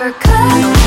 We're 0.00 0.12
cut. 0.12 0.79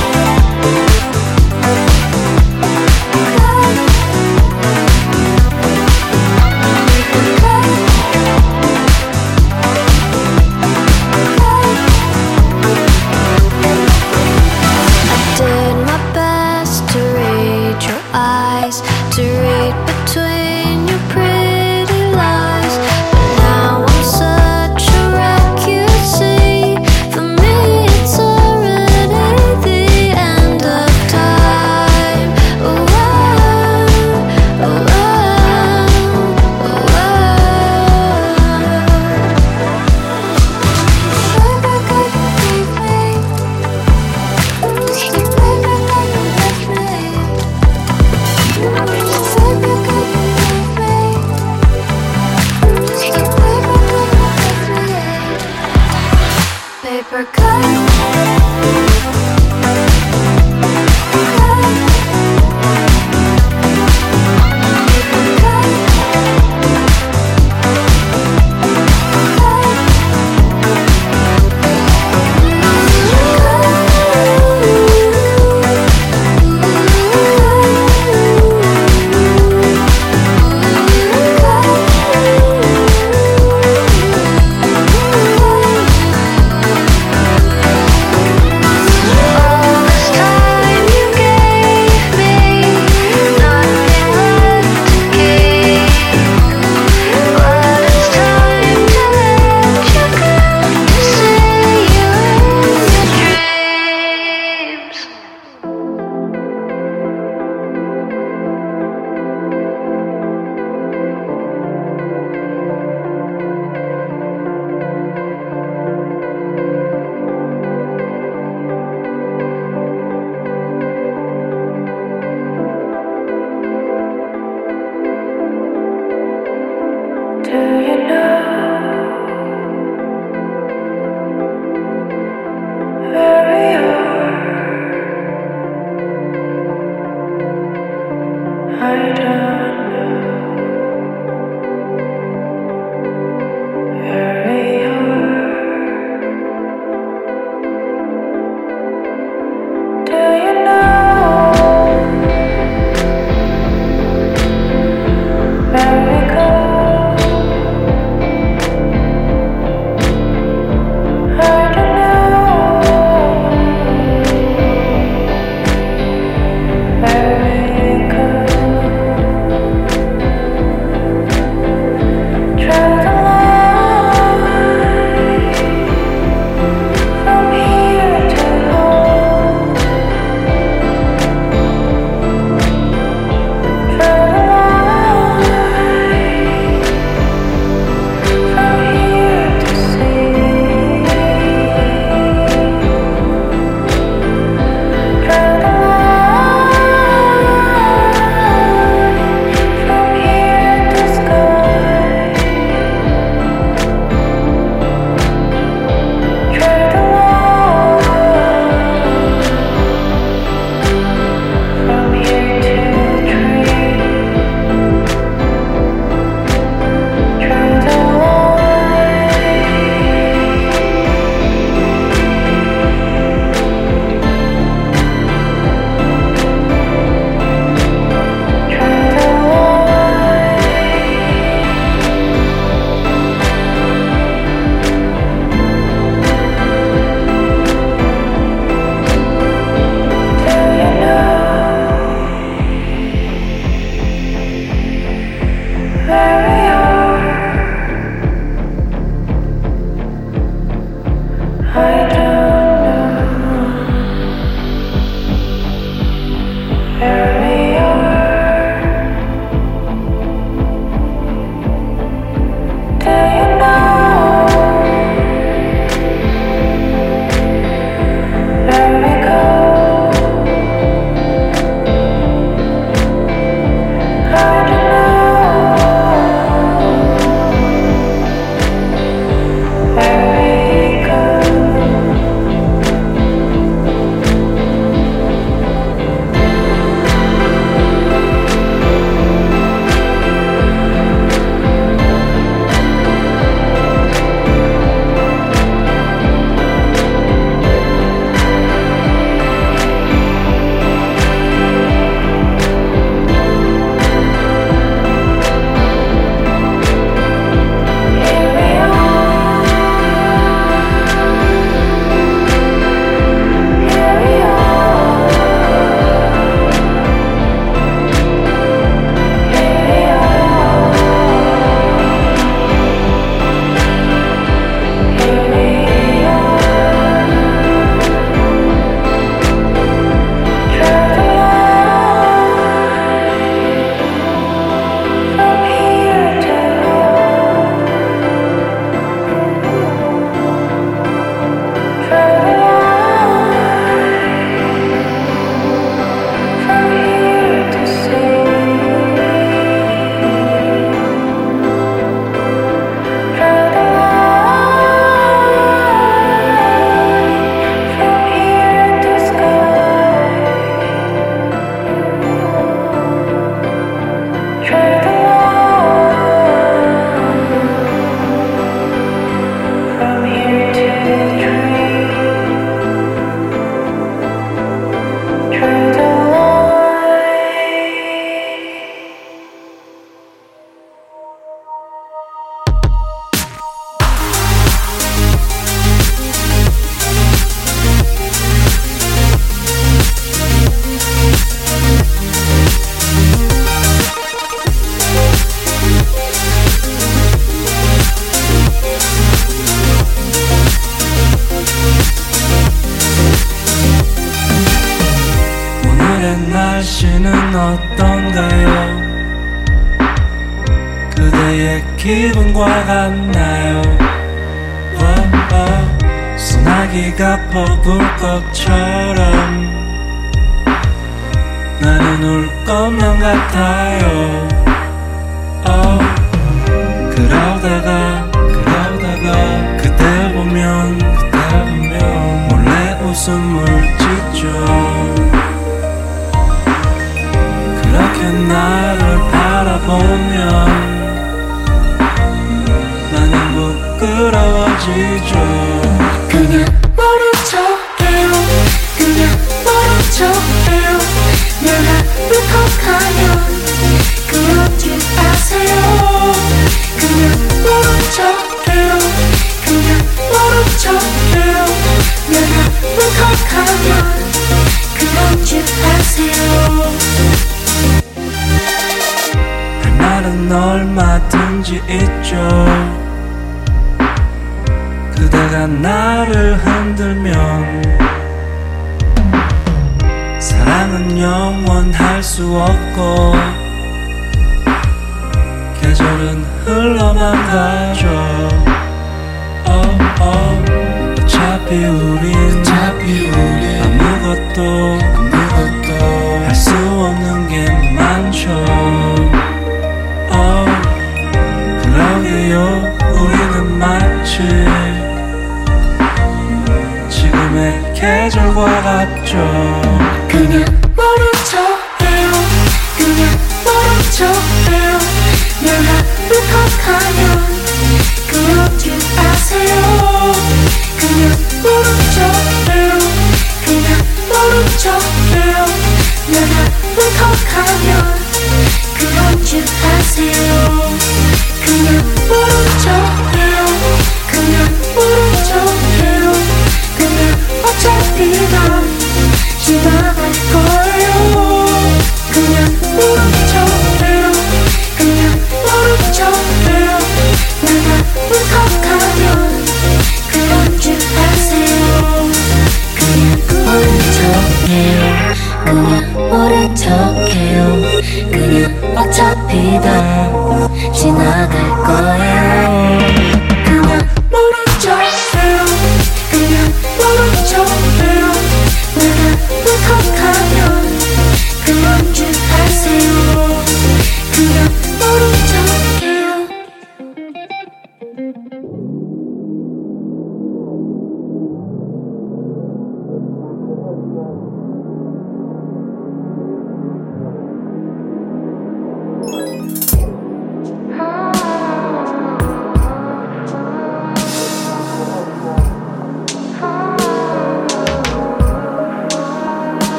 high. 487.54 487.83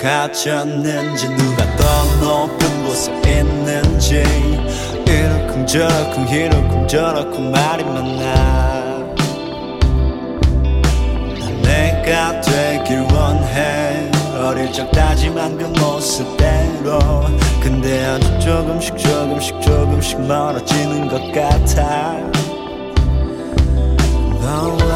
갇혔는지 0.00 1.28
누가 1.28 1.76
더 1.76 2.06
높은 2.24 2.86
곳에 2.86 3.12
있는지. 3.26 4.22
이러쿵저러쿵 5.06 6.26
이러쿵저러쿵 6.26 7.50
말이 7.50 7.84
많아. 7.84 9.14
난 11.38 11.62
내가 11.62 12.40
되길 12.40 13.00
원해. 13.12 14.10
어릴 14.42 14.72
적 14.72 14.90
다짐한 14.90 15.58
그 15.58 15.64
모습대로. 15.78 16.98
근데 17.62 18.06
아주 18.06 18.40
조금씩 18.40 18.96
조금씩 18.96 19.60
조금씩 19.60 20.20
멀어지는 20.22 21.08
것 21.08 21.20
같아. 21.30 22.16
너와 24.40 24.89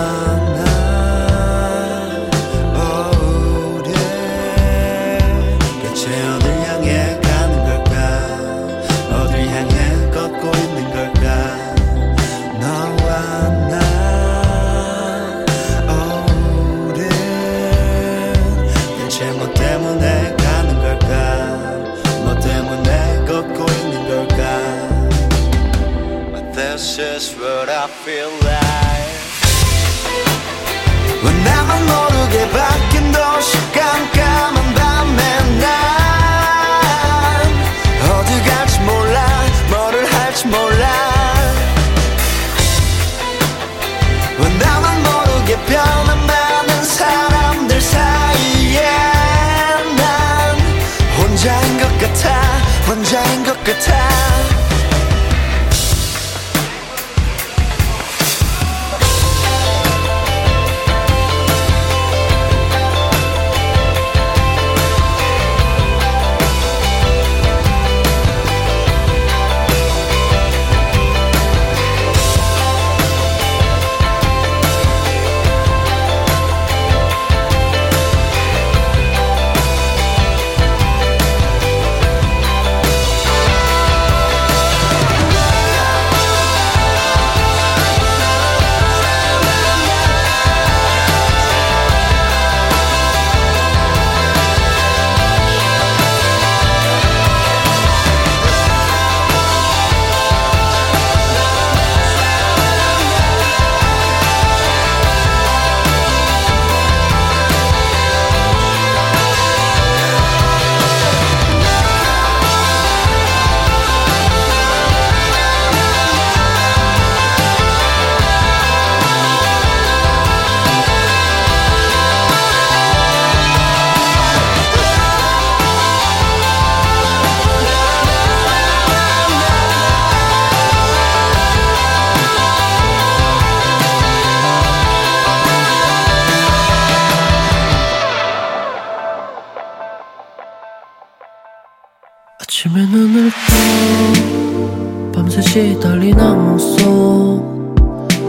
아침에 142.45 142.85
눈을 142.85 143.31
떠 143.31 145.13
밤새 145.13 145.41
시달린 145.41 146.21
악몽 146.21 146.59
속 146.59 147.79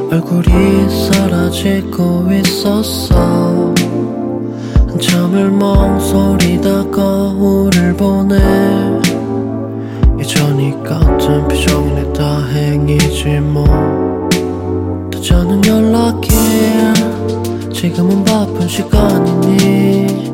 얼굴이 0.10 0.90
사라지고 1.10 2.32
있었어. 2.32 3.74
한참을 4.88 5.52
멍소리다 5.52 6.92
거울을 6.92 7.94
보내. 7.98 8.38
이전이 10.22 10.82
같은 10.82 11.46
표정이네 11.50 12.14
다행이지 12.14 13.42
뭐. 13.42 13.66
더자는 15.12 15.62
연락해. 15.66 16.30
지금은 17.74 18.24
바쁜 18.24 18.66
시간이니 18.66 20.25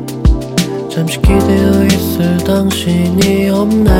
잠시 0.92 1.16
기대어 1.22 1.84
있을 1.86 2.36
당신이 2.44 3.48
없네. 3.48 3.90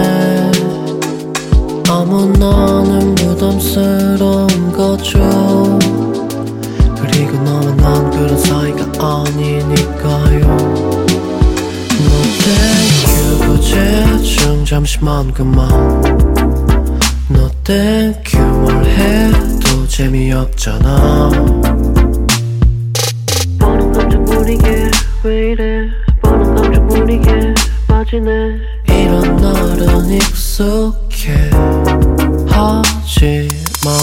아무 1.89 2.27
나는 2.39 3.15
부담스러운 3.15 4.47
거죠. 4.73 5.79
그리고 7.01 7.39
너와 7.39 7.75
난 7.77 8.11
그런 8.11 8.37
사이가 8.37 8.85
아니니까요. 9.03 10.41
No 11.99 12.19
thank 12.43 13.09
you 13.09 13.39
부재중. 13.39 14.65
잠시만 14.67 15.33
그만. 15.33 15.71
No 17.31 17.49
thank 17.65 18.39
you 18.39 18.61
뭘 18.61 18.85
해도 18.85 19.89
재미없잖아. 19.89 21.31
보는 23.59 23.93
감정 23.93 24.25
분위기 24.27 24.63
왜 25.25 25.53
이래 25.53 25.72
지네 28.13 28.59
이런 28.89 29.37
날은 29.37 30.11
익숙해 30.11 31.49
하지만 32.47 33.97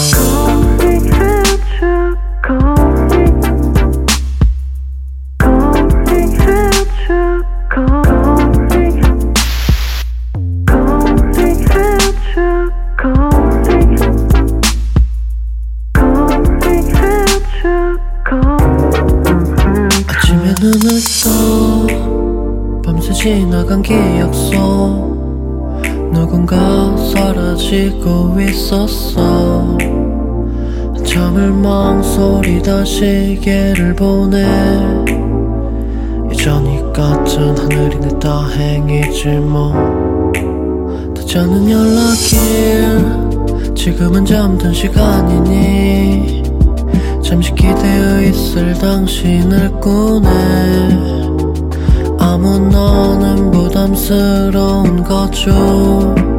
사라지고 27.60 28.40
있었어. 28.40 29.78
한참을 30.96 31.52
망설이다 31.52 32.86
시계를 32.86 33.94
보내. 33.96 34.46
예전이 36.32 36.82
같은 36.94 37.58
하늘이네 37.58 38.20
다행이지 38.20 39.28
뭐. 39.40 39.74
다자는 41.14 41.70
연락일 41.70 43.76
지금은 43.76 44.24
잠든 44.26 44.74
시간이니. 44.74 46.44
잠시 47.22 47.54
기대어 47.54 48.22
있을 48.22 48.74
당신을 48.74 49.74
꾸네 49.74 50.30
아무 52.18 52.58
너는 52.58 53.52
부담스러운 53.52 55.04
거죠 55.04 56.39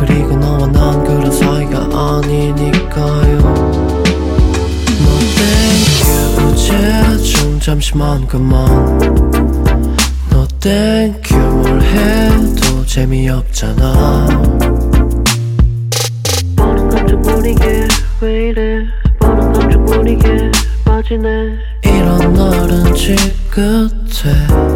그리고 0.00 0.34
너와 0.36 0.66
난 0.68 1.04
그런 1.04 1.30
사이가 1.30 1.78
아니니까요. 1.78 3.38
No 4.96 5.18
thank 5.36 6.08
you. 6.08 6.36
부재중 6.36 7.60
잠시만 7.60 8.26
그만. 8.26 8.66
No 10.32 10.46
thank 10.58 11.36
you. 11.36 11.56
뭘 11.58 11.82
해도 11.82 12.86
재미없잖아. 12.86 14.26
보는 16.56 16.88
감정 16.88 17.20
분위기 17.20 17.60
왜 18.22 18.48
이래. 18.48 18.86
보는 19.20 19.52
감정 19.52 19.84
분위기 19.84 20.22
빠지네. 20.82 21.28
이런 21.84 22.32
날은 22.32 22.94
지긋해 22.94 24.69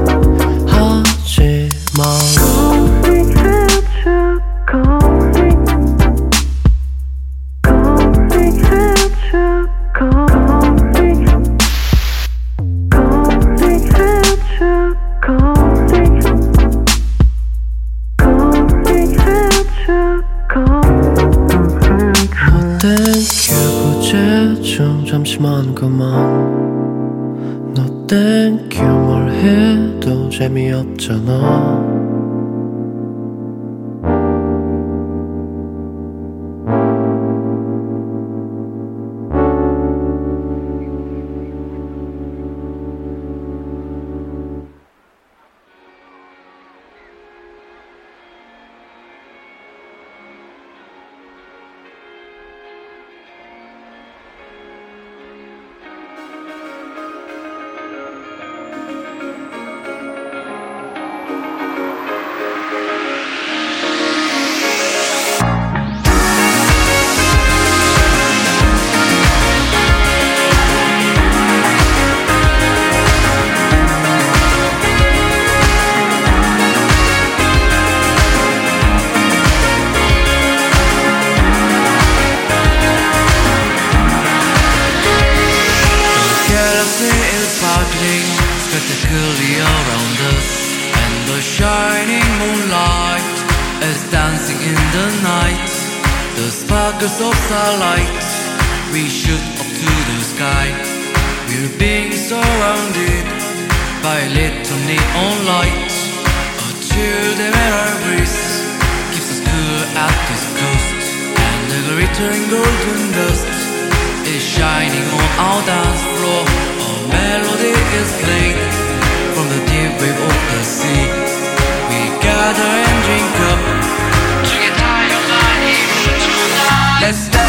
Let's 127.05 127.44